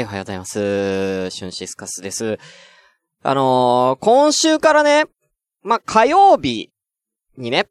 [0.00, 1.30] はい、おはようございます。
[1.30, 2.38] シュンシスカスです。
[3.22, 5.04] あのー、今週からね、
[5.62, 6.70] まあ、火曜日
[7.36, 7.66] にね、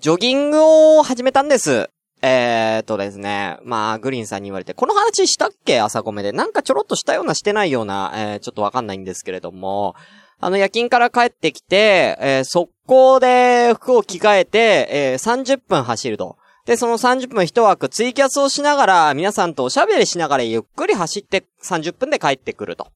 [0.00, 0.58] ジョギング
[0.98, 1.88] を始めたんです。
[2.22, 5.80] えーっとですね、まあ、グリーンさんに言われて、この話したっけ？
[5.80, 6.32] 朝コメで。
[6.32, 9.94] なんかちょろっとしたようなしてないような、えー、ちょっとわかんないんですけれども、
[10.40, 16.38] あの、夜勤から帰ってきて、えー速攻で服を着替えて、えー30分走ると。
[16.70, 22.92] で、その30分一枠ツイキャスをしながら、皆さんとおしゃべりしながらゆっくり走って30分で帰ってくると。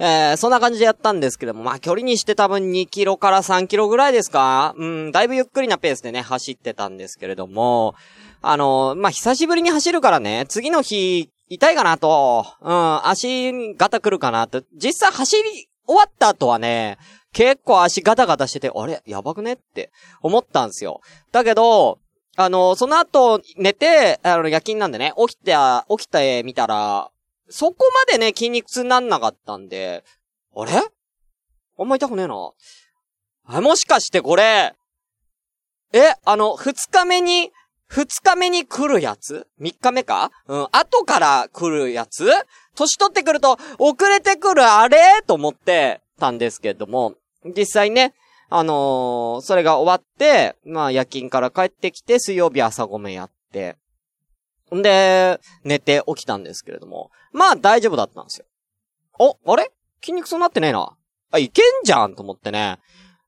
[0.00, 4.74] えー、そんな感じでやったんですけども、まあ距離にして多分2キロから3キロぐらいですか？
[4.76, 7.94] うん、だいぶゆっくりなペースでね、走ってたんですけれども、
[8.42, 16.98] あのまあ久しぶりに走るからね、次の日、痛いかなと、うん、足ガタくるかなと、実際走り終わった後はね、
[17.32, 19.04] 結構足ガタガタしてて、あれ？
[19.06, 19.52] やばくね？
[19.52, 21.00] って思ったんですよ。
[21.30, 22.00] だけど、
[22.36, 25.54] あの、その後、寝て、あの、夜勤なんでね、起きて、
[25.88, 27.10] 起きてみたら、
[27.48, 27.76] そこ
[28.08, 30.02] までね、筋肉痛になんなかったんで、
[30.56, 30.72] あれ？
[31.78, 32.50] あんま痛くねえな。
[33.46, 34.74] あ、もしかしてこれ、
[35.92, 37.52] え、あの、二日目に、
[37.86, 39.46] 二日目に来るやつ？
[39.58, 40.32] 三日目か？
[40.48, 42.28] うん、後から来るやつ？
[42.74, 45.22] 年取ってくると、遅れてくるあれ？
[45.26, 47.14] と思ってたんですけれども、
[47.44, 48.14] 実際ね、
[48.56, 53.76] あのーそれが終わって、まあ夜勤から帰ってきて、水曜日朝ごめんやって、
[54.72, 58.46] んで、寝て起きたんですけれども、まあ大丈夫だったんですよ。
[59.18, 59.72] お、あれ？
[60.00, 60.96] 筋肉痛になってねえな。
[61.32, 62.78] あ、いけんじゃんと思ってね。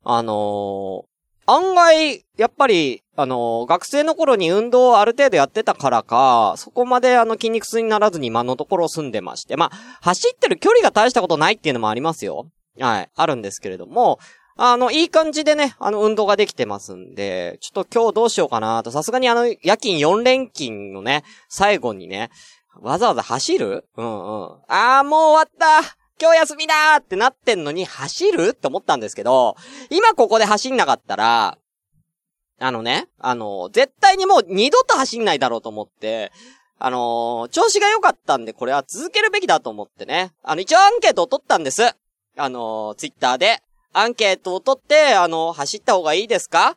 [0.04, 1.04] あのー
[1.48, 12.46] 案外、やっぱり、あのー学生の頃に運動をある程度やってたからか、そこまであの筋肉痛にならずに今のところ住んでまして、まあ、走ってる距離が大したことないっていうのもありますよ。
[12.78, 14.20] はい、あるんですけれども、
[14.58, 22.30] あの、いい感じでね、あの、運動ができてますんで、ちょっと今日どうしようかなと、さすがにあの、夜勤4連勤のね、最後にね、
[22.80, 23.84] わざわざ走る？
[23.96, 24.58] うんうん。
[24.68, 29.56] あー、もう終わった今日休みだーってなってんのに走るって思ったんですけど、
[29.90, 31.58] 今ここで走んなかったら、
[32.58, 36.32] あのね、あの、絶対にもう二度と走んないだろうと思って、
[36.78, 40.32] あの調子が良かったんで、これは続けるべきだと思ってね。
[40.42, 41.94] あの、一応アンケートを取ったんです。
[42.38, 43.62] あのツイッターで。
[43.98, 46.76] アンケートを取って、あの、走った方がいいですか？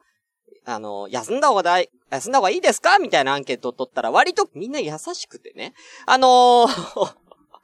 [0.65, 2.99] あの、休んだ方がだい、休んだ方がいいですか？
[2.99, 5.73] みたいなアンケートを取ったら、割とみんな優しくてね。
[6.05, 7.15] あのー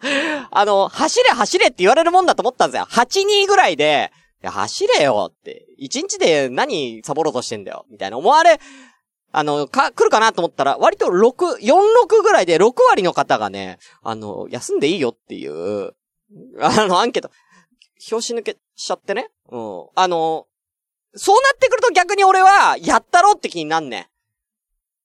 [0.51, 2.85] あの、走れ走れって言われるもんだと思ったんですよ。
[2.89, 4.11] 8、2ぐらいで、
[4.43, 5.65] いや、走れよって。
[5.81, 7.85] 1日で何サボろうとしてんだよ。
[7.89, 8.59] みたいな思われ、
[9.31, 11.73] あの、か、来るかなと思ったら、割と6、4、
[12.03, 15.95] 6ぐらいで6割の方がね、あの、休んでいいよっていう、
[16.59, 17.31] あの、アンケート、
[18.07, 19.29] 拍子抜けしちゃってね。
[19.49, 19.85] うん。
[19.95, 20.47] あの、
[21.15, 24.05] そうなってくると逆に俺は、やったろって気になんねん。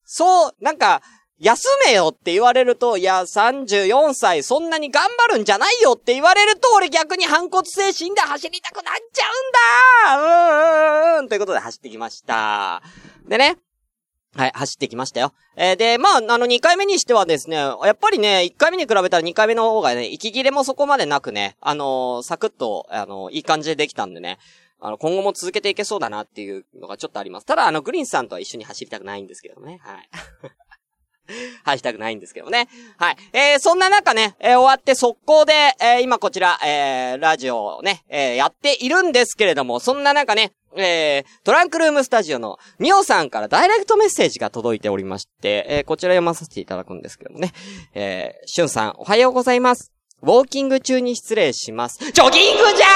[0.04, 1.02] そう、なんか、
[1.38, 12.82] 休めよって言われると、いや、34歳、そんなに頑張るんじゃないよって言われると、俺逆に反骨精神で走りたくなっちゃうんだうんうんうんということで走ってきました。
[13.26, 13.56] でね。
[14.36, 15.32] はい、走ってきましたよ。
[15.56, 24.38] えーで、まあ、あの、2回目にしてはですね、やっぱりね、1回目に比べたら2回目の方がね、息切れもそこまでなくね、あのーサクッと、あのーいい感じでできたんでね、
[24.78, 27.46] あの、今後も続けていけそうだなっていうのがちょっとあります。
[27.46, 29.78] ただ、あの、グリーンさんとは一緒に走りたくないんですけどね。
[29.82, 30.08] はい。
[31.64, 32.68] 走りたくないんですけどね。
[32.96, 33.16] はい。
[33.32, 47.52] えー、そんな中ね、えー終わって速攻で、えー今こちら、えー、ラジオをね、えーやっているんですけれども、そんな中ね、えー、トランクルームスタジオのミオさんからダイレクトメッセージが届いておりまして、えーこちら読まさせていただくんですけどもね。
[47.94, 49.92] えー、しゅんさん、おはようございます。
[50.22, 51.98] ウォーキング中に失礼します。
[51.98, 52.86] ジョギングじゃ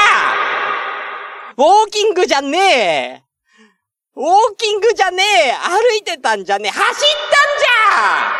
[1.56, 3.22] ウォーキングじゃねえ
[4.16, 8.32] ウォーキングじゃねえ歩いてたんじゃねえ走ったんじゃ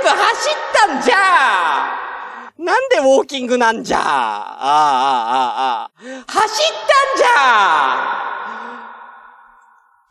[0.00, 1.99] !30 分走ったんじゃ
[2.62, 3.98] なんでウォーキングなんじゃ？
[3.98, 4.12] ああ、あ
[5.56, 5.90] あ、ああ。
[6.00, 7.26] 走ったんじゃ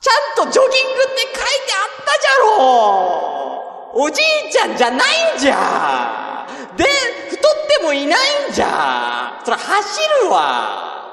[0.01, 6.85] ちゃんとジョギングって書いてあったじゃろおじいちゃんじゃないんじゃで、
[7.29, 11.03] 太ってもいないんじゃそら走るわ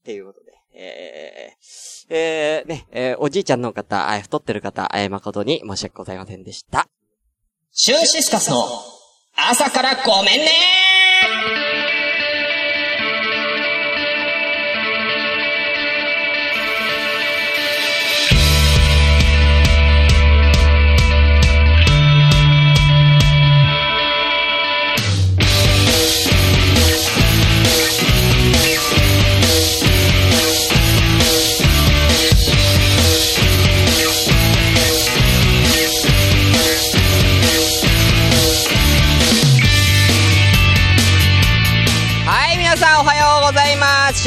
[0.00, 0.52] っていうことで。
[0.72, 6.86] えー、えー、ね、えーおじいちゃんの方、太ってる方、えー誠に申し訳ございませんでした。
[7.72, 8.56] シュンシスカスの
[9.48, 10.99] 朝からごめんね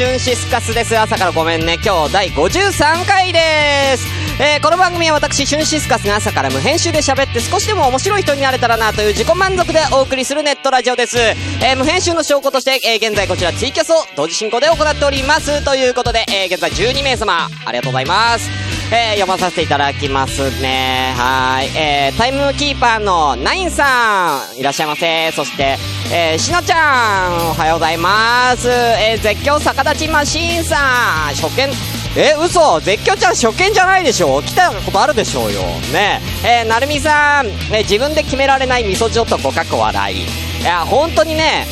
[0.02, 0.18] ます。
[0.18, 0.98] シスカスです。
[0.98, 1.78] 朝からごめんね。
[1.84, 4.06] 今日第53回です。
[4.40, 11.18] えー、この番組は私、シュンシスカスが朝から無編集で喋って少しでも面白い人になれたらなという自己満足でお送りするネットラジオです。
[11.18, 15.64] えー、無編集の証拠として、えー、現在こちらツイキャスを同時進行で行っております。
[15.64, 18.50] ということで、え、現在12名様、ありがとうございます。
[18.92, 21.14] えー、読まさせていただきますね。
[21.16, 21.70] はい。
[21.76, 25.30] え、タイムキーパーのナインさん、いらっしゃいませ。
[25.32, 25.78] そして、
[26.12, 28.68] えー、しのちゃん、おはようございます。
[28.68, 31.72] えー、絶叫逆立ちマシーンさん、初見、
[32.16, 35.62] え、嘘絶叫ちゃん初見じゃないでしょ来たことあるでしょうよ。
[35.92, 36.62] ねえ。
[36.62, 40.18] ー、なるみさん、え、自分で決められない味噌汁男かっこ笑い。
[40.18, 41.66] いや、本当にね、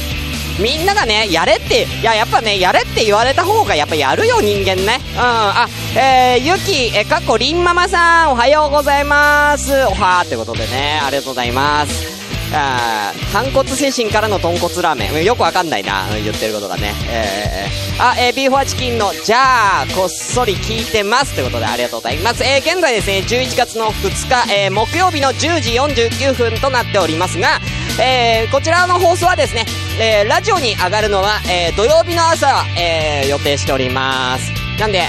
[0.58, 5.00] みんながね、やれって、いや、やっぱね、やれって言われた方がやっぱやるよ、人間ね。
[5.14, 9.73] うん、あ、えー、ゆき、え、かっこりんママさん、おはようございます。
[9.73, 12.21] おはーってことでね、ありがとうございます。
[12.54, 15.25] あ反骨精神からの豚骨ラーメン。
[15.25, 16.93] よくわかんないな、言ってることがね。
[17.08, 21.34] えー、あ、え、ビーフォアチキンの、じゃあ、こっそり聞いてます。
[21.34, 22.44] ということで、ありがとうございます。
[22.44, 27.60] えー、現在ですね、11月の2日、えー、木曜日の10時49分となっておりますが、
[28.00, 29.64] えー、こちらの放送はですね、
[29.99, 34.52] えー、ラジオに上がるのは、えー、土曜日の朝、えー、予定しております。
[34.78, 35.04] なんで、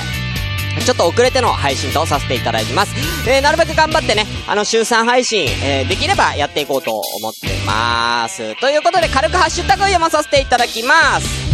[0.82, 2.94] ちょっと遅れての配信とさせていただきます。
[3.30, 8.60] えー、なるべく頑張ってね、あの、週3配信、えー、できればやっていこうと思ってます。
[8.60, 11.54] ということで、軽くハッシュタグを読まさせていただきます。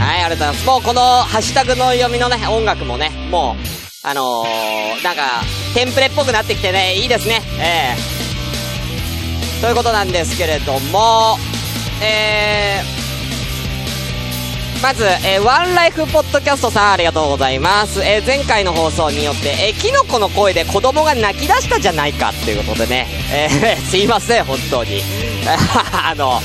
[0.00, 0.66] はい、ありがとうございます。
[0.66, 5.22] もうこのハッシュタグの読みのね、音楽もね、もう、あのー、なんか、
[5.74, 7.40] テンプレっぽくなってきてね、いいですね。
[7.58, 11.38] えー、ということなんですけれども、
[12.02, 13.03] えー、
[14.82, 18.02] まず、えー、ワンライフポッドキャストさんありがとうございます。
[18.02, 25.02] えー、前回の放送によって、えー、キノコの声で子供が泣き出したじゃないかっていうことでね、えー、 すいません、本当に。
[25.92, 26.40] あの、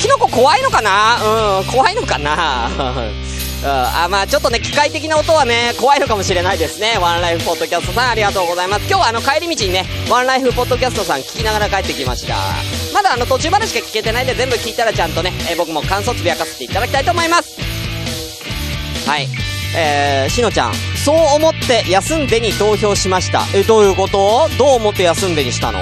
[0.00, 1.58] キノコ怖いのかな？
[1.60, 2.70] うん、怖いのかな？
[3.62, 6.98] うん、あまあちょっとね、機械的な音はね、怖いのかもしれないですね。
[7.00, 8.86] ワンライフポッドキャストさんありがとうございます。
[8.88, 12.34] 今日はあの帰り道にね、ワンライフポッドキャストさん聞きながら帰ってきました。
[12.92, 17.71] まだあの途中までしか聞けてないんで全部聞いたらちゃんとね、え僕も感想つぶやかせていただきたいと思います。
[19.06, 19.28] はい。
[19.76, 20.74] えー、しのちゃん。
[21.04, 23.42] そう思って休んでに投票しました。
[23.54, 24.48] え、どういうこと？
[24.58, 25.80] どう思って休んでにしたの？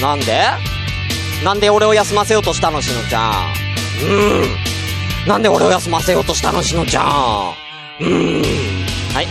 [0.00, 0.42] なんで？
[1.44, 3.32] なんで俺を休ませようとしたの、しのちゃん。
[4.04, 5.28] うん。
[5.28, 7.54] なんで俺を休ませようとしたの、しのちゃん。
[8.00, 8.42] うん。
[9.14, 9.28] はい。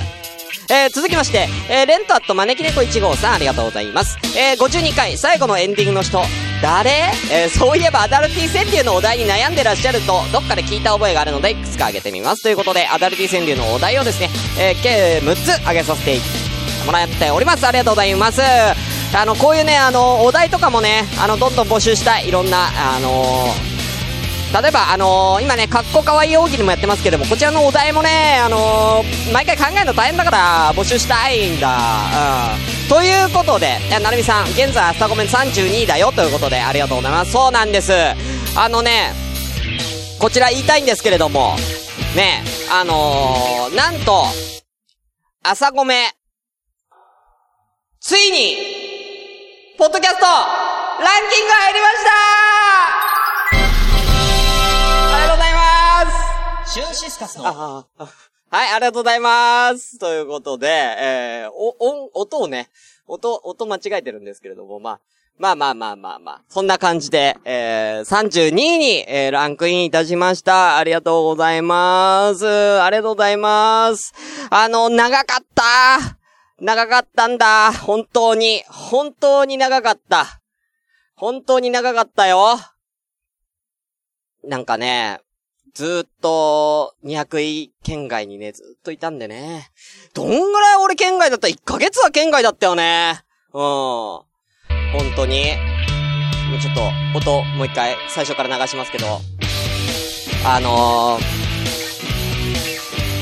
[0.70, 4.18] えー、続きまして、えー、レントアット招き猫1号さんありがとうございます。
[4.38, 6.22] えー、52回最後のエンディングの人、
[6.62, 7.12] 誰？
[7.32, 12.44] えー、そういえばアダルティ川柳のお題に悩んでらっしゃると、どっかで聞いた覚えがあるので、いくつか挙げてみます。
[12.44, 16.20] ということで、アダルティ川柳のお題をですね、えー、計6つ挙げさせて
[16.86, 17.66] もらっております。
[17.66, 18.42] ありがとうございます。
[18.42, 22.28] あの、こういうね、あの、お題とかもね、あの、どんどん募集したい。
[22.28, 23.77] いろんな、あのー
[24.62, 31.78] 例えば、あのー、今ね、かっこかわいい大喜利もやってますけども、こちらのお題もね、あのー、毎回考えるの大変だから、募集したいんだ。
[32.84, 32.90] うん。
[32.90, 37.32] ということで、なるみさん、現在、朝ごめん32位だよ、ということで、ありがとうございます。
[37.32, 37.94] そうなんです。
[38.56, 39.14] あのね、
[40.20, 41.56] こちら言いたいんですけれども、
[42.16, 44.26] ね、あのー、なんと、
[45.44, 46.16] 朝ごめ、
[48.00, 48.58] ついに、
[49.78, 52.47] ポッドキャスト、ランキング入りました
[56.70, 57.86] シュンシスカスのは
[58.52, 59.98] い、ありがとうございます。
[60.00, 62.70] ということで、えー、お、音、音をね、
[63.08, 65.00] 音、音間違えてるんですけれども、まあ、
[65.38, 70.78] まあまあまあまあまあ、そんな感じで、えー、32位に、えー、ランクインいたしました。
[70.78, 72.46] ありがとうございます。
[72.46, 74.14] ありがとうございます。
[74.50, 76.18] あの、長かった。
[76.60, 77.72] 長かったんだ。
[77.72, 78.64] 本当に。
[78.68, 80.42] 本当に長かった。
[81.16, 82.58] 本当に長かったよ。
[84.44, 85.22] なんかね、
[85.78, 89.70] ずーっと、200位県外にね、ずーっといたんでね。
[90.16, 93.22] どんぐらい俺県外だった ?1 ヶ月は県外だったよね。
[93.54, 93.62] うん。
[93.62, 94.26] 本
[95.16, 95.54] 当に。
[96.60, 96.82] ちょっと、
[97.20, 99.20] 音、もう一回、最初から流しますけど。
[100.48, 101.20] あの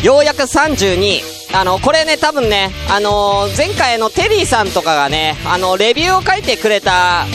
[0.02, 1.58] ー、ようやく32。
[1.58, 7.26] あの、これね、多分ね、あのー前回のテリーさんとかがね、あの、レビューを書いてくれた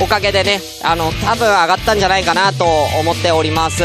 [0.00, 2.64] おかげでね、あの、多分上がったんじゃないかなと
[3.00, 3.82] 思っております。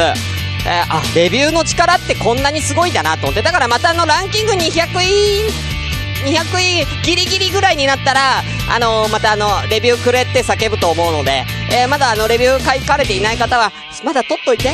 [0.66, 3.42] えーあ、レビューの力ってこんなにすごいんだなと思って。
[3.42, 5.50] だからまたあの、ランキング200位、
[6.26, 13.72] 200位ギリギリぐらいになったら、あのーまたあの、レビューくれって叫ぶと思うので、えーまだあの、レビュー書かれていない方は、
[14.06, 14.72] まだ取っといて。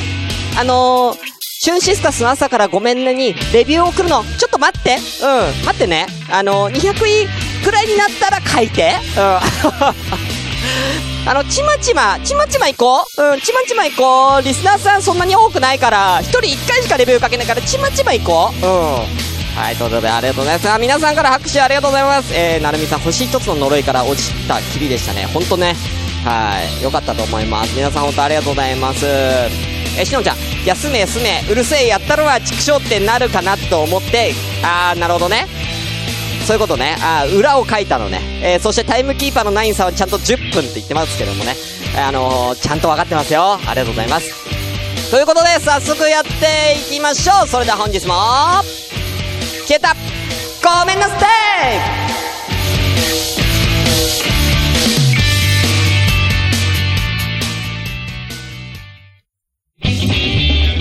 [0.57, 1.17] あのー
[1.61, 4.95] シュンシスカスの朝からごめんねに、レビューを送るの、ちょっと待って。
[4.95, 6.05] うん、待ってね。
[6.31, 7.27] あのー200位
[7.65, 8.93] くらいになったら書いて。
[9.17, 9.39] うん。
[11.25, 19.29] あの、ちまちま、ちまちま行こううん、ちまちま行こうリスナーさんそんなに多くないから、一人一回しかレビューかけないから、ちまちま行こううん。
[19.55, 20.69] はい、ということでありがとうございます。
[20.71, 22.33] あ皆さんから拍手ありがとうございます。
[22.33, 25.25] えー、なるみさん、星一つの呪いから落ちたきりでしたね。
[25.25, 25.75] ほんとね。
[26.23, 27.75] はい、よかったと思います。
[27.75, 29.05] 皆さん本当ありがとうございます。
[29.05, 34.33] えしのちゃん、休め休め、うるせえ、やったるわ、畜生ってなるかなと思って、
[34.63, 35.45] あー、なるほどね。
[36.49, 36.95] そういうことね。
[37.03, 38.21] あ裏を書いたのね。
[38.41, 41.53] えー、そしてタイムキーパーのナインさんはちゃんと10分って言ってますけどもね。
[41.95, 43.53] あのー、ちゃんと分かってますよ。
[43.53, 45.11] ありがとうございます。
[45.11, 46.29] ということで、早速やって
[46.79, 47.47] いきましょう。
[47.47, 48.15] それでは本日も、
[49.67, 49.95] 消えた
[50.63, 51.17] ごめんなさ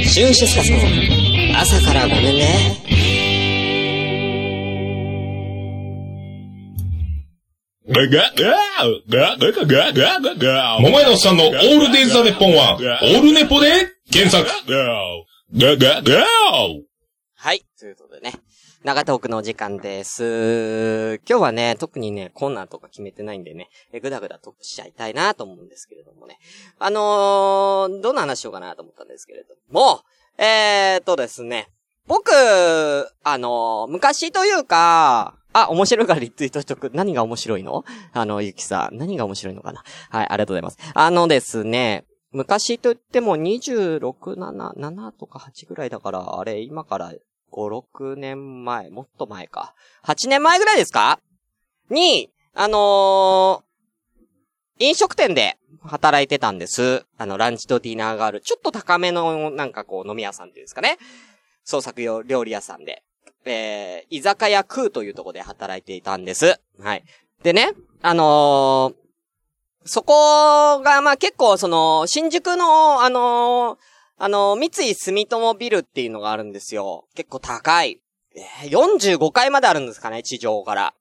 [0.02, 0.78] いシュンシスカスの
[1.60, 2.97] 朝からごめんね。
[10.82, 14.46] 桃屋のおっさんのオールデイズ・ザ・ネッポンは、オールネポで検索。
[17.34, 17.64] はい。
[17.80, 18.34] ということでね。
[18.84, 21.18] 長トークのお時間です。
[21.26, 23.70] 今日はね、特にね、コーナーとか決めてないんでね、
[24.02, 26.38] ぐだぐだトークしちゃいたいなと思うんですけれどもね。
[26.78, 30.02] あのー、どんな話しようかなと思ったんですけれども、
[30.36, 31.70] えーとですね、
[32.06, 32.30] 僕、
[33.24, 36.90] あのー、昔というか、あ、面白いからリツイートしとく。
[36.94, 37.84] 何が面白いの？
[38.12, 38.96] あの、ゆきさん。
[38.96, 39.82] 何が面白いのかな？
[40.10, 40.78] はい、ありがとうございます。
[40.94, 44.00] あのですね、昔と言っても26、
[44.36, 47.18] 7、7とか8ぐらいだから、あれ、今から5、
[47.52, 49.74] 6年前、もっと前か。
[50.04, 51.20] 8年前ぐらいですか？
[51.90, 57.04] に、あのー、飲食店で働いてたんです。
[57.16, 60.98] あの、ランチとディナーがある、ちょっと高めの、なんかこう、飲み屋さんっていうんですかね。
[61.64, 63.02] 創作用料理屋さんで。
[63.50, 66.60] えー、居酒屋空というとこで働いていたんです。
[66.80, 67.04] はい。
[67.42, 68.94] でね、あのー、
[69.84, 73.78] そこが、まあ、結構、その、新宿の、あのー、
[74.20, 77.06] あの三井住友ビルっていうのがあるんですよ。
[77.14, 78.00] 結構高い。
[78.34, 80.94] えー、45階まであるんですかね、地上から。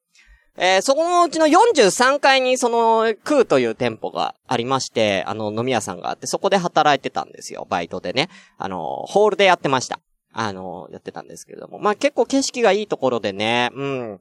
[0.56, 8.30] えー、そこのうちの43階にその空という店舗がありまして、あの飲み屋さんがあって、そこで働いてたんですよ、バイトでね。
[8.58, 10.00] あの、ホールでやってました。
[10.40, 11.80] あの、やってたんですけれども。
[11.80, 14.20] まあ結構景色がいいところでね、うん。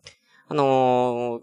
[0.49, 1.43] あのー、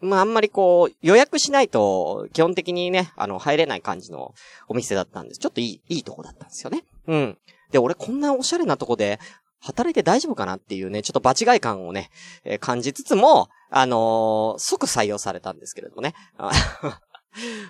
[0.00, 4.34] まああんまりこう、予約しないと、基本的にね、あの、入れない感じの
[4.68, 5.40] お店だったんです。
[5.40, 6.84] ちょっといい、いいとこだったんですよね。
[7.06, 7.38] うん。
[7.70, 9.20] で、俺こんなおしゃれなとこで、
[9.60, 12.10] 働いて大丈夫かなっていうね、ちょっと場違い感をね、
[12.44, 16.14] えー、感じつつも、あのー、即採用されたんですけれどもね。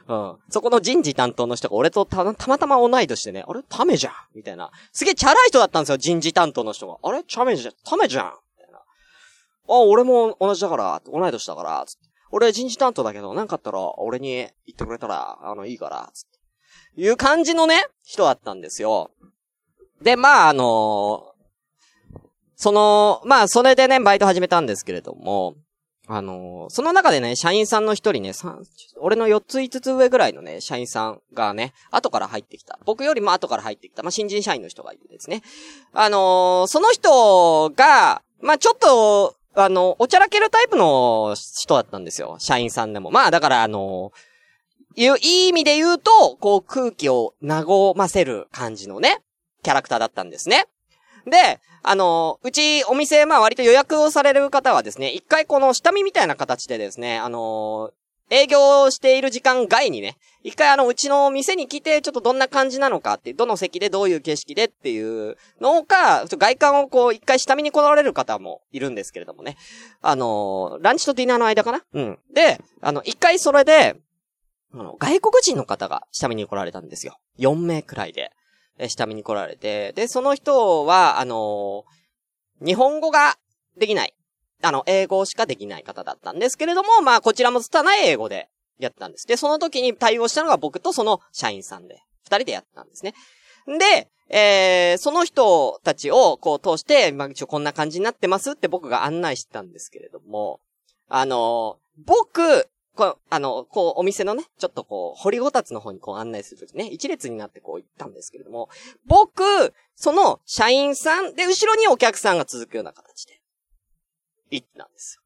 [0.08, 0.36] うん。
[0.50, 3.62] そこの人事担当の人が俺とた、たまたま同い年でね、あれ？
[3.68, 4.70] タメじゃんみたいな。
[4.92, 6.98] すげえチャラい人だったんですよ、人事担当の人が。
[7.02, 7.24] あれ？
[7.24, 8.78] チャメじゃん、タメじゃんみたいな。
[8.78, 8.82] あ、
[9.66, 12.06] 俺も同じだから、同い年だから、つって。
[12.32, 16.30] 俺人事担当だけど、なんかあったら、俺に言ってくれたら、あの、いいから、つっ
[16.96, 17.00] て。
[17.00, 19.10] いう感じのね、人だったんですよ。
[20.02, 22.20] で、まあ、あのー、
[22.56, 25.54] その、まあ、それでね、バイト始めたんですけれども、
[26.08, 28.62] あのー、その中でね、社員さんの一人ね、三、
[29.00, 32.78] 俺の四つ五つ上ぐらいのね、社員さんがね、後から入ってきた。
[32.84, 34.02] 僕よりも後から入ってきた。
[34.02, 35.42] まあ、新人社員の人がいるんですね。
[35.92, 42.36] あのー、その人が、まあ、ちょっと、あの、おちゃらけるタイプの人だったんですよ。
[42.38, 43.10] 社員さんでも。
[43.10, 49.18] まあ、だからあのー、いい意味で言うと、こう空気を和ませる感じのね、
[49.62, 50.66] キャラクターだったんですね。
[51.26, 57.90] で、あの、うちお店、まあ割と予約をされる方はですね、一回この下見みたいな形でですね、あの
[58.30, 69.56] 営業している時間外にね、一回あの、うちの店に来て、ちょっとどんな感じなのかって、どの席でどういう景色でっていうのか、外観をこう、一回下見に来られる方もいるんですけれどもね。
[70.02, 71.84] あのランチとディナーの間かな？
[71.92, 72.18] うん。
[72.32, 73.96] で、あの、一回それで、
[74.72, 77.18] あの、外国人の方が下見に来られたんですよ。
[77.38, 78.32] 4名くらいで。
[78.78, 81.84] え、下見に来られて、で、その人は、あの、
[82.64, 83.36] 日本語が
[83.76, 84.14] できない。
[84.62, 89.26] あの、英語しかできない方だったんですけれども、まあ、こちらも拙い英語でやったんです。
[89.26, 93.14] で、その時に対応したのが僕とその社員さんで、二人でやったんですね。
[93.78, 100.60] で、えー、その人たちをこう通して、まあ、一応こんな感じになってますって僕が案内してたんですけれども、
[101.08, 108.68] あのー、僕、こう、あの、こう、お店のね、ちょっとこう、堀ごたつの方にこう案内するときね、一列になってこう行ったんですけれども、
[109.06, 109.44] 僕、
[109.94, 113.40] その社員さんで、後ろにお客さんが続くような形で、
[114.50, 115.20] 行ったんです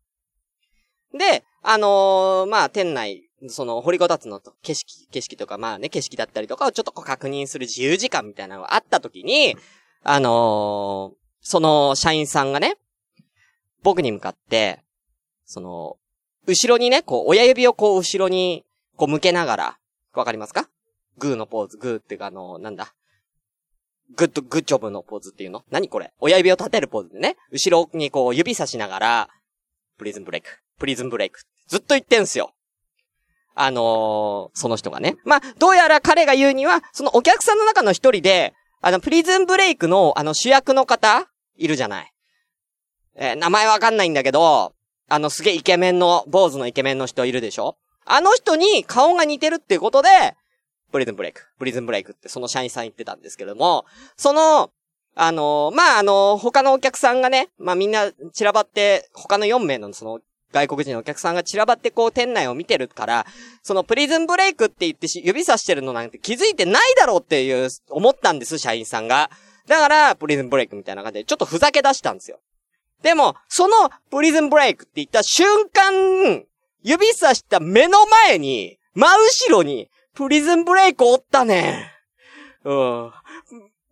[1.13, 1.19] よ。
[1.19, 9.57] で、あのー、まあ、店内、その、堀ごたつの景色、景色とか、まあね、景色だったりとかをちょっとこう確認する自由時間みたいなのがあったときに、
[10.03, 12.77] あのー、その社員さんがね、
[13.83, 14.83] 僕に向かって、
[15.45, 15.97] その、
[16.51, 18.65] 後ろにね、こう、親指をこう、後ろに、
[18.97, 19.79] こう、向けながら、
[20.13, 20.69] わかりますか？
[21.19, 22.93] グーのポーズ、グーっていうかあの、なんだ？
[24.17, 25.63] グッド、グッジョブのポーズっていうの？
[25.71, 26.13] 何これ？
[26.19, 27.37] 親指を立てるポーズでね。
[27.53, 29.29] 後ろにこう指差しながら、
[29.99, 31.41] プリズンブレイク、プリズンブレイク。
[31.69, 32.53] ずっと言ってんすよ。
[33.55, 35.17] あのー、その人がね。
[35.25, 42.13] まあ、どうやら彼が言うには、そのお客さんの中の一人で、あの、プリズンブレイクの、あの、主役の方いるじゃない。
[43.15, 44.73] えー名前わかんないんだけど、
[45.11, 47.77] あの、すげえイケメンの、坊主のイケメンの人いるでしょ？
[48.07, 50.09] あの人に顔が似てるっていうことで、
[50.93, 53.85] プリズンブレイク、プリズンブレイクってその社員さん言ってたんですけども、
[54.17, 54.71] その、
[55.17, 60.21] あの、まあ、あの、他のお客さんがね、まあ、みんな散らばって、他の4名のその、
[60.53, 63.27] 外国人のお客さんが散らばってこう店内を見てるから、
[63.63, 69.31] そのプリズンブレイクって言って指さしてるのなんて気づいてないだろうっていう、思ったんです、社員さんが。
[69.67, 72.41] だから、プリズンブレイクみたいな感じで、ちょっとふざけ出したんですよ。
[73.03, 76.45] でも、そのプリズンブレイクって言った瞬間、
[76.83, 81.91] 指さした目の前に、真後ろに、プリズンブレイクおったね
[82.65, 82.69] ん。
[82.69, 83.13] うん。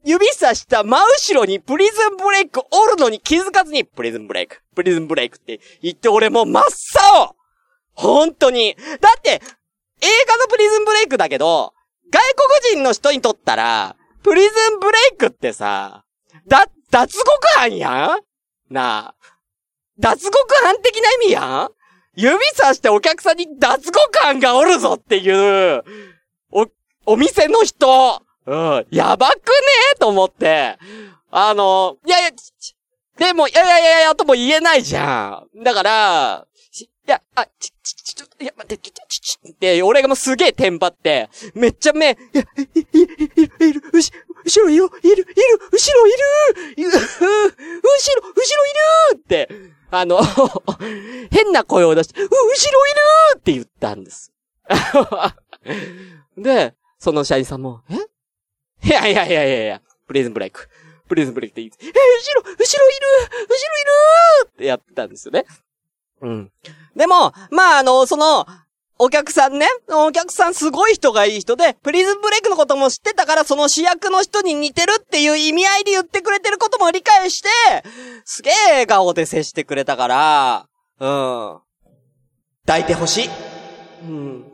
[0.04, 6.64] 指さした真後ろにプリズンブレイクおるのに気づかずに、プリズンブレイク、プリズンブレイクって言って俺もう真っ
[7.14, 7.36] 青
[7.94, 8.76] 本当に。
[9.00, 11.74] だって、映画のプリズンブレイクだけど、
[12.10, 12.20] 外
[12.70, 16.04] 国人の人にとったら、プリズンブレイクってさ、
[16.46, 18.27] だ、脱獄犯やん？
[18.70, 19.14] なあ。
[19.98, 21.70] 脱獄犯的な意味やん？
[22.14, 25.84] 指さしてお客さんに脱獄犯がおるぞっていう、
[26.50, 26.66] お、
[27.06, 29.40] お店の人、うん、やばくね
[29.94, 30.78] えと思って、
[31.30, 32.30] あの、いやいや、
[33.18, 35.62] でも、いやいやいやいや、とも言えないじゃん。
[35.62, 36.46] だから、
[37.06, 44.12] いや、あ、ち、ち、ち、ちょ、いや、待って、ち、ち、ち、ち、って、俺がもうすげえテンパって、めっちゃ目、いや、い、い、い、い、い、うし、
[44.48, 45.24] 後ろいる、いる、いる、
[45.70, 46.98] 後ろいる、後ろ、
[48.28, 48.66] 後ろ
[49.12, 49.48] いるって、
[49.90, 50.20] あの、
[51.30, 54.32] 変な声を出して、う、後ろいるって言ったんです。
[56.36, 57.94] で、その社員さんも、え？
[58.86, 60.68] いやいやいやいやいや、プリズンブレイク。
[61.08, 63.06] プリズンブレイクって言って、え、後ろ、後ろいる
[63.42, 63.84] 後ろい
[64.44, 65.44] るってやったんですよね。
[66.22, 66.52] うん。
[66.96, 68.46] でも、まあ、あの、その、
[69.00, 77.48] お客さんね、お客さんすごい人がいい人で、プリズンブレイクのことも知ってたから、その主役の人に似てるっていう意味合いで言ってくれてることも理解して、
[78.24, 80.66] すげえ笑顔で接してくれたから、
[80.98, 81.60] うん。
[82.66, 83.30] 抱いてほしい。
[84.02, 84.44] うん。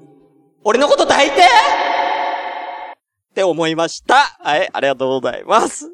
[0.63, 4.37] 俺のこと抱いてって思いました。
[4.41, 5.91] はい、ありがとうございます。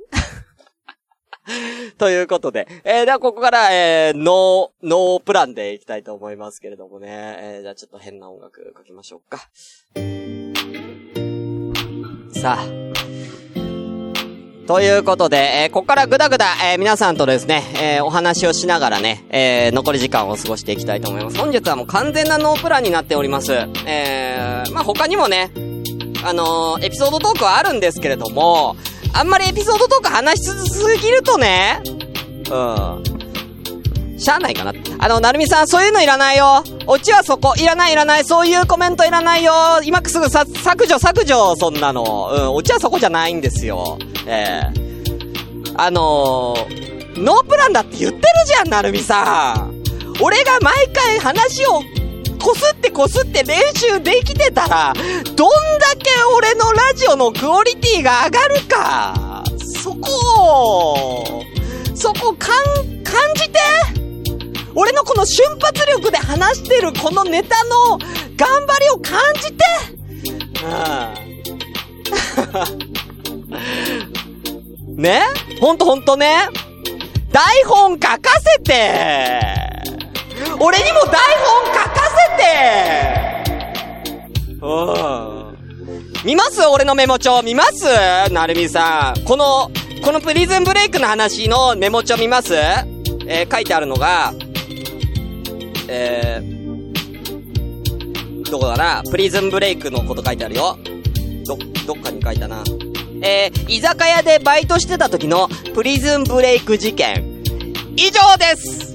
[1.98, 7.08] ということで、えー、ではここから、えー、ノー、ノープランでいきたいと思いますけれどもね。
[7.10, 9.48] えー、じゃあちょっと変な音楽かけましょうか。
[12.40, 12.90] さあ。
[14.66, 17.64] ということで、えーここからぐだぐだ、えー皆さんとですね、
[17.98, 21.38] えーお話をしながらね、えー残り時間を過ごしていきたいと思います。
[21.38, 23.52] 本日はもう完全なノープランになっております。
[23.84, 25.50] えー、まあ、他にもね、
[26.24, 28.76] あのーエピソードトークはあるんですけれども、
[29.12, 31.82] あんまりエピソードトーク話しすぎるとね、
[32.50, 33.06] う
[34.16, 34.18] ん。
[34.18, 34.74] しゃあないかな。
[34.98, 36.62] あの、なるみさん、そういうのいらないよ。
[36.86, 37.54] オチはそこ。
[37.56, 38.24] いらないいらない。
[38.24, 39.52] そういうコメントいらないよ。
[39.82, 42.30] 今すぐさ、削除削除、そんなの。
[42.32, 43.98] うん、オチはそこじゃないんですよ。
[44.26, 44.80] ええ
[45.76, 49.82] あのー、ノープランだって言ってるじゃん、なるみさん。
[50.20, 51.82] 俺が毎回話を
[52.40, 55.48] こすってこすって練習できてたら、どん
[55.78, 59.44] だけ俺のラジオのクオリティが上がるか、
[59.82, 60.10] そこ
[60.42, 61.44] を、
[61.94, 62.48] そこか
[62.82, 63.60] ん、感じて。
[64.74, 67.98] 俺のこの瞬発力で話してるこのネタの
[68.36, 69.64] 頑張りを感じて。
[74.86, 74.96] うん。
[75.02, 75.22] ね？
[75.60, 76.48] ほんとほんとね？
[77.32, 78.18] 台本書か
[78.56, 79.60] せて。
[80.58, 81.12] 俺にも台
[81.44, 81.99] 本書か
[82.36, 82.44] せて
[84.60, 85.56] うん。
[86.24, 86.60] 見ます？
[86.66, 87.84] 俺のメモ帳見ます？
[88.30, 89.24] なるみさん。
[89.24, 89.70] この、
[90.04, 92.54] このプリズンブレイクの話のメモ帳見ます？
[92.54, 94.32] えー書いてあるのが、
[95.88, 96.90] えー、
[98.50, 99.02] どこだな？
[99.10, 100.76] プリズンブレイクのこと書いてあるよ。
[101.46, 101.56] ど、
[101.86, 102.62] どっかに書いたな。
[103.22, 107.42] えー、居酒屋でバイトしてた時のプリズンブレイク事件。
[107.96, 108.89] 以上です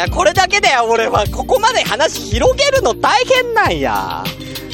[0.00, 4.24] やこれだけで俺はここまで話広げるの大変なんや。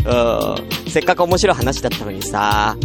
[0.04, 0.90] うん。
[0.90, 2.76] せっかく面白い話だったのにさ。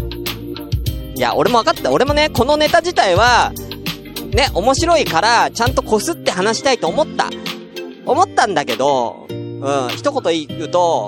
[1.15, 1.91] いや、俺も分かった。
[1.91, 3.53] 俺もね、このネタ自体は、
[4.33, 7.29] ね、面白いから、ちゃんとこすって話したいと思った。
[8.07, 11.07] 思ったんだけど、うん、一言言うと、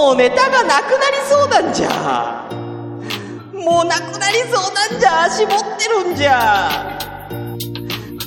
[0.00, 2.48] もうネタがなくなりそうなんじゃ。
[3.54, 5.30] もうなくなりそうなんじゃ。
[5.30, 7.11] 絞ってるんじゃ。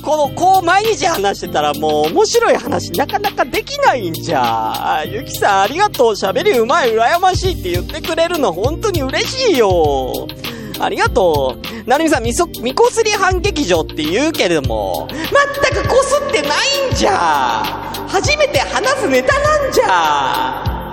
[0.06, 5.02] この、こう毎日話してたらもう面白い話なかなかできないんじゃ。
[5.04, 6.12] ゆきさんありがとう。
[6.12, 10.28] 喋りうまい、羨ましいって言ってくれるの本当に嬉しいよ。
[10.78, 11.88] ありがとう。
[11.90, 17.64] なるみさん、みそ、みこすり反劇場って言うけれども、全くこすってないんじゃ。
[18.06, 20.92] 初めて話すネタなんじゃ。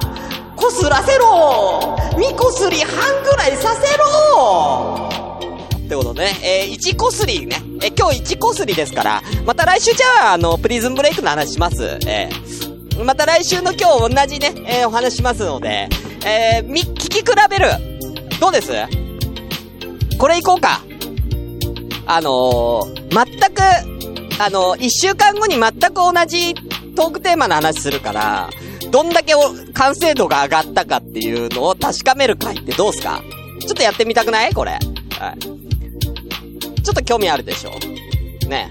[0.55, 5.09] こすらせろみこすり半ぐらいさせろ
[5.85, 11.99] ってことね、えー、1こすりね、え、今日1こすりですから、また来週じゃあ、あの、プリズンブレイクの話します。
[12.07, 15.89] えー、また来週の今日同じね、えー、お話しますので、
[16.25, 17.67] えー、み、聞き比べる。
[18.39, 18.71] どうです？
[20.17, 20.81] これいこうか。
[22.05, 23.61] あのー、全く、
[24.41, 26.53] あのー、一週間後に全く同じ
[26.95, 28.49] トークテーマの話するから、
[28.91, 29.33] どんだけ
[29.73, 33.21] 完成度が上がったかっていうのを確かめる回ってどうすか？
[33.59, 34.53] ちょっとやってみたくない？
[34.53, 34.71] これ。
[34.71, 35.62] はい。
[36.83, 37.71] ちょっと興味あるでしょ？
[38.47, 38.69] ね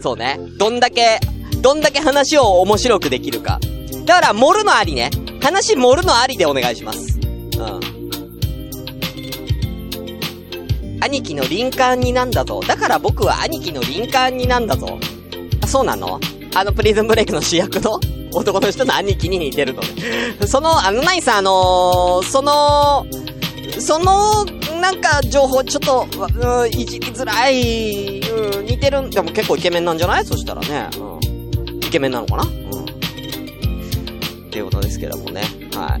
[0.00, 0.38] そうね。
[0.58, 1.20] どんだけ、
[1.62, 3.60] どんだけ話を面白くできるか。
[4.04, 5.10] だから、盛るのありね。
[5.40, 7.18] 話盛るのありでお願いします。
[7.20, 7.80] うん。
[11.00, 12.60] 兄貴の林間になんだぞ。
[12.66, 14.98] だから僕は兄貴の林間になんだぞ。
[15.62, 16.18] あ、そうなの？
[16.54, 18.00] あのプリズンブレイクの主役の？
[18.32, 19.88] 男の人の兄貴に似てるのね。
[20.46, 23.06] その、あの、ナイさん、あのー、その、
[23.78, 24.44] その、
[24.80, 26.06] なんか、情報、ちょっと、
[26.62, 30.24] うん、いじりづらい、うん、似てるん、でも結構イケメンなんじゃない？
[30.24, 31.02] そしたらね、う
[31.72, 31.76] ん。
[31.78, 32.44] イケメンなのかな？
[32.44, 32.50] うん。
[32.84, 35.42] っていうことですけどもね。
[35.74, 35.98] は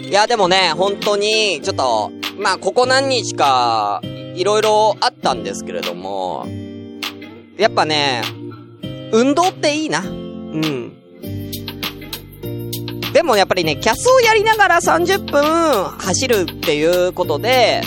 [0.00, 4.00] いや、でもね、本当に、ちょっと、まあ、ここ何日か、
[4.36, 6.46] いろいろあったんですけれども、
[7.56, 8.22] やっぱね、
[9.12, 10.00] 運動っていいな。
[10.00, 10.92] うん。
[13.14, 17.80] でもやっぱりね、キャスをやりながら30分走るっていうことで、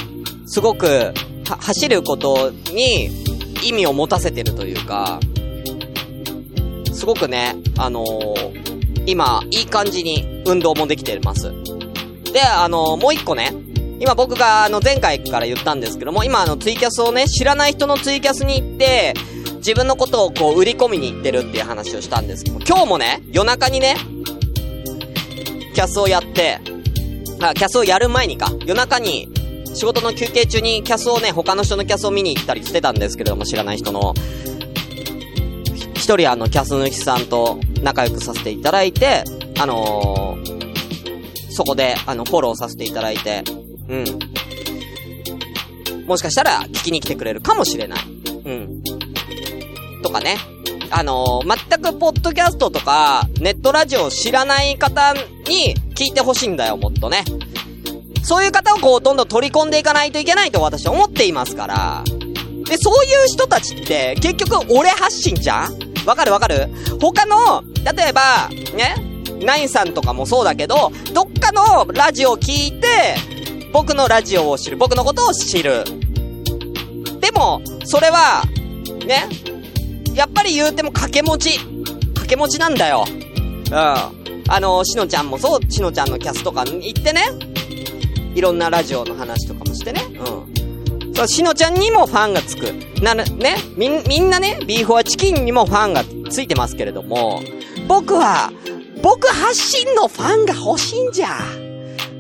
[0.46, 1.14] すごく、
[1.46, 3.10] 走ることに
[3.62, 5.20] 意味を持たせてるというか、
[6.94, 11.52] すごくね、あのー、今、いい感じに運動もできてます。
[12.32, 13.52] で、あのー、もう一個ね、
[14.00, 19.14] 今僕があの前回から言ったんですけども、今あのツイキャスをね、知らない人のツイキャスに行って、
[19.58, 23.98] 自分のことをこう売り込みに行ってるっていう話をしたんですけども、今日もね、夜中にね、
[25.78, 26.60] キャスをやって、
[27.40, 29.30] あ、キャスをやる前にか、夜中に、
[29.76, 34.16] 仕事の休憩中にキャスをね、他の人のキャスを見に行ったりしてたんですけれども、知らない人の、
[35.94, 39.24] 一人あの、キャス主さんと仲良くさせていただいて、
[39.60, 43.44] あのー、そこで、あの、フォローさせていただいて、
[43.88, 44.06] うん。
[46.08, 48.00] もしかしたら、聞きに来てくれるかもしれない。
[48.46, 48.82] うん。
[50.02, 50.38] とかね。
[50.90, 57.24] あのー、全くポッドキャストとか、ネットラジオを知らない方に聞いてほしいんだよ、もっとね。
[58.24, 62.04] そういう方をこう、どんどん取り込んでいかないといけないと私は思っていますから。
[62.66, 66.70] で、そういう人たちって、結局俺発信じゃんわかるわかる？
[67.00, 68.96] 他の、例えば、ね、
[69.42, 73.16] ナインさんとかもそうだけど、どっかのラジオを聞いて、
[73.72, 75.84] 僕のラジオを知る、僕のことを知る。
[77.20, 78.44] でも、それは、
[79.06, 79.28] ね、
[80.18, 81.60] やっぱり言うても掛け持ち。
[81.60, 83.06] 掛け持ちなんだよ。
[83.08, 83.74] うん。
[83.76, 84.12] あ
[84.60, 87.22] の、しのちゃんもそう、しのちゃんのキャスとか行ってね。
[88.34, 90.02] いろんなラジオの話とかもしてね。
[90.10, 91.14] うん。
[91.14, 92.64] そう、しのちゃんにもファンがつく。
[93.00, 93.58] なる、ね。
[93.76, 97.44] みん、みんなね、ビーフォアチキンにもファンがついてますけれども、
[97.88, 98.52] 僕は、
[99.04, 101.38] 僕発信のファンが欲しいんじゃ。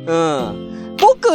[0.05, 0.97] うん。
[0.97, 1.29] 僕、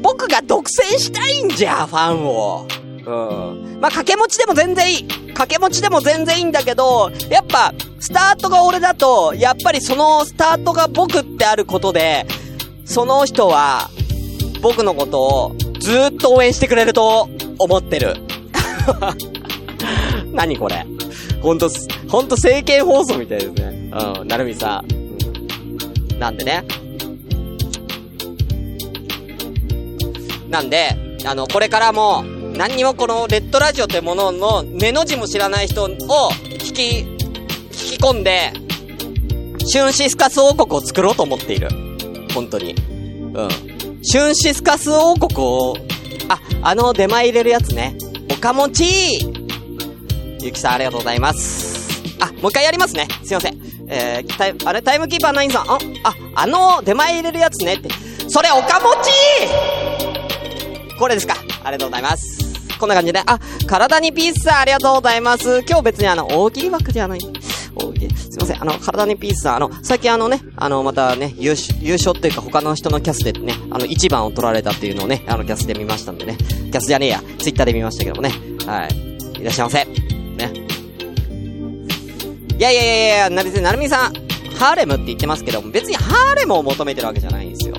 [0.00, 2.66] 僕が独占したいんじゃ、ファンを。
[3.08, 3.80] うん。
[3.80, 5.04] まあ、掛け持ちでも全然いい。
[5.28, 12.26] 掛け持ちでも全然いいんだけど、やっぱ、スタートが俺だと、やっぱりそのスタートが僕ってあることで、
[12.84, 13.88] その人は、
[14.60, 18.14] 僕のことを、ずーっと応援してくれると、思ってる。
[20.32, 20.84] 何これ。
[21.40, 21.70] ほんと、
[22.08, 23.90] ほんと政見放送みたいですね。
[24.20, 24.82] うん、なるみさ。
[24.86, 26.18] ん。
[26.18, 26.64] なんでね。
[30.48, 32.24] なんで、あの、これからも、
[32.58, 37.08] 何にもこのレッドラジオというものの目の字も知らない人を引き、引
[37.70, 38.52] き込んで、
[39.64, 41.68] シュンシスカス王国を作ろうと思っている。
[42.34, 42.72] 本当に。
[42.72, 44.02] うん。
[44.02, 45.76] シュンシスカス王国を、
[46.28, 47.96] あ、あの出前入れるやつね。
[48.28, 49.20] おかもち
[50.40, 52.02] ゆきさんありがとうございます。
[52.18, 53.06] あ、もう一回やりますね。
[53.22, 53.58] すいません。
[53.86, 57.88] えー、タイ、あれタイムキーパー9さん、あ、あ、あの出前入れるやつねって。
[58.28, 59.12] それおかもち
[60.98, 61.36] これですか。
[61.62, 62.47] ありがとうございます。
[62.78, 65.64] こんな感じで、あ、体にピースさんありがとうございます。
[65.68, 67.20] 今日別にあの、大喜利枠じゃない。
[67.74, 68.62] 大喜利、すいません。
[68.62, 76.36] あの、体にピースさん、あの、最近あのね、あの、またね、優勝、優勝っていうか他の人のキャスでね、あの、一番を取られたっていうのをね、あの、キャスで見ましたんでね。
[76.36, 78.32] キャスじゃねえや、ツイッターで見ましたけどもね。
[78.66, 79.40] はい。
[79.40, 79.84] いらっしゃいませ。
[79.84, 80.52] ね。
[82.58, 84.12] いやいやいやいや、なるみなるみさん、
[84.58, 87.76] ハーレムって言ってますけど、別にハーレムを求めてるわけじゃないんですよ。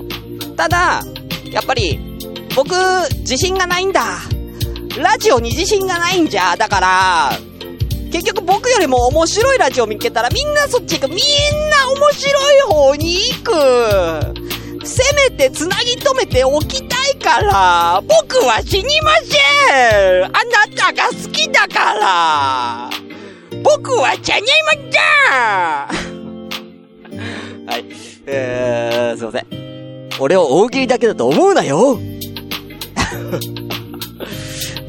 [0.56, 1.04] ただ、
[1.52, 2.00] やっぱり、
[2.56, 2.74] 僕、
[3.20, 4.20] 自信がないんだ。
[5.00, 6.56] ラジオに自信がないんじゃ。
[6.58, 7.32] だから、
[8.12, 11.14] 結局僕よりも面白いラジオ見つけたらみんなそっち行く。
[11.14, 11.18] みん
[11.70, 14.50] な面白い方に行く。
[14.86, 19.38] せめて繋ぎ止めておきたいから、僕は死にませ
[20.22, 20.34] んあな
[20.76, 22.90] たが好きだから
[23.64, 25.02] 僕はじゃにまった
[27.72, 27.86] はい。
[28.26, 29.48] えー、すいません。
[30.20, 32.00] 俺を大喜利だけだと思うなよ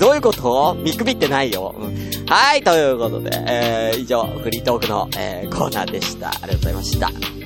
[0.01, 0.75] どういうこと？
[0.83, 1.75] 見くびってないよ。
[1.79, 1.95] うん、
[2.27, 6.29] はい、ということで、えー、以上、フリートークの、えー、コーナーでした。
[6.29, 7.39] ありがとうございました。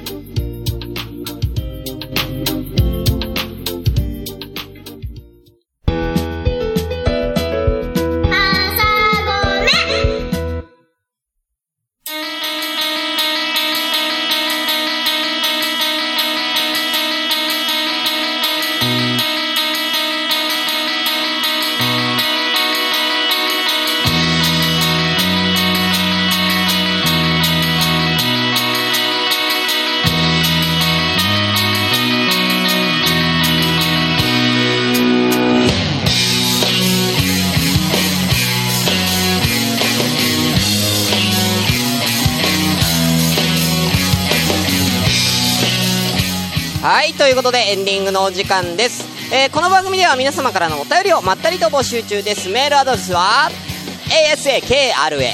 [46.85, 49.07] はいということでエンディングのお時間です。
[49.33, 52.51] えー、この番組では皆様からのお便りをまったりと募集中です。
[52.51, 53.49] メールアドレスは、
[54.11, 54.93] asakra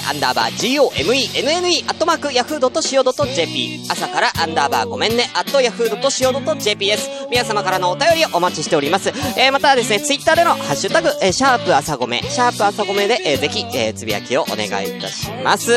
[0.09, 7.11] アンダーバー gomenne アットマーク yahoo.co.jp 朝からアンダーバーごめんねアット yahoo.co.jp です。
[7.29, 9.09] 皆様からのお便りをお待ちしております。
[9.37, 15.73] えー、またですね、ツイッターでのハッシュタグ、えー、シャープ朝ごめ、シャープ朝ごめで、えー、ぜひ、えー、つぶやきをお願いいたします。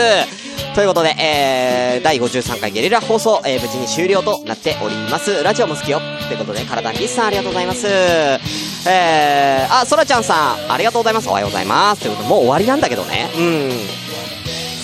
[0.76, 5.44] ということで、えー、第53回ゲリラ放送、えー、無事に終了となっております。
[5.44, 6.00] ラジオも好きよ。
[6.28, 7.88] ということで、体にピスさんありがとうございます。
[7.88, 11.30] えー、あ、そらちゃんさん、ありがとうございます。
[11.30, 12.02] おはようございます。
[12.02, 13.30] ということで、もう終わりなんだけどね。
[13.38, 13.72] うん。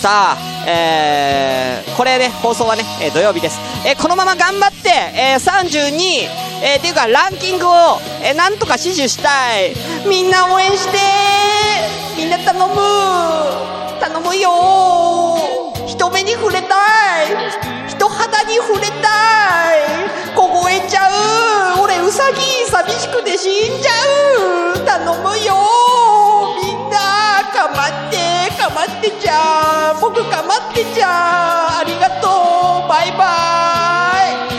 [0.00, 3.58] さあ、えー、これね、放送はね、えー、土曜日です。
[3.84, 6.30] えー、このまま頑張って、えー、32、
[6.62, 7.70] えー、っていうかランキングを、
[8.22, 9.74] えー、なんとか死守したい。
[10.08, 10.98] みんな応援して
[12.16, 13.39] みんな頼む
[18.50, 21.06] に触れたい凍えちゃ
[21.78, 23.92] う俺ウサギ寂しくて死んじゃ
[24.74, 25.54] う頼むよ
[26.60, 32.26] みんなかまってかまってちゃ僕かまってちゃありがと
[32.84, 33.26] うバイバ
[34.26, 34.50] イ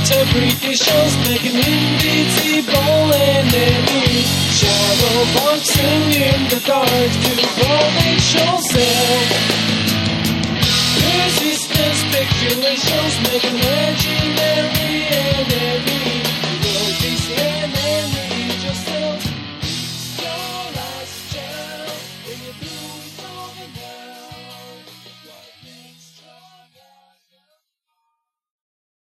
[0.00, 4.22] interpretations make an invisible enemy
[4.54, 9.69] Shadow boxing in the dark to protect yourself
[12.38, 12.78] Doing make
[13.30, 16.09] making legendary and every